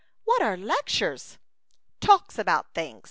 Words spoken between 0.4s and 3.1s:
are lectures?" "Talks about things."